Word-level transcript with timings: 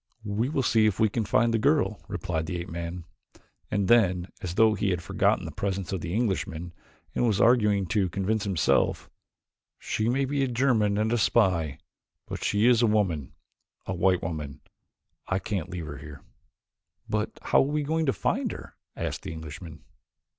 "We 0.25 0.49
will 0.49 0.63
see 0.63 0.87
if 0.87 0.99
we 0.99 1.09
can 1.09 1.25
find 1.25 1.53
the 1.53 1.59
girl," 1.59 2.01
replied 2.07 2.47
the 2.47 2.57
ape 2.57 2.69
man, 2.69 3.05
and 3.69 3.87
then, 3.87 4.29
as 4.41 4.55
though 4.55 4.73
he 4.73 4.89
had 4.89 5.03
forgotten 5.03 5.45
the 5.45 5.51
presence 5.51 5.93
of 5.93 6.01
the 6.01 6.15
Englishman 6.15 6.73
and 7.13 7.27
was 7.27 7.39
arguing 7.39 7.85
to 7.89 8.09
convince 8.09 8.43
himself, 8.43 9.11
"She 9.77 10.09
may 10.09 10.25
be 10.25 10.43
a 10.43 10.47
German 10.47 10.97
and 10.97 11.13
a 11.13 11.19
spy, 11.19 11.77
but 12.25 12.43
she 12.43 12.65
is 12.65 12.81
a 12.81 12.87
woman 12.87 13.33
a 13.85 13.93
white 13.93 14.23
woman 14.23 14.61
I 15.27 15.37
can't 15.37 15.69
leave 15.69 15.85
her 15.85 15.99
here." 15.99 16.23
"But 17.07 17.37
how 17.39 17.59
are 17.59 17.61
we 17.61 17.83
going 17.83 18.07
to 18.07 18.11
find 18.11 18.51
her?" 18.53 18.73
asked 18.95 19.21
the 19.21 19.33
Englishman. 19.33 19.83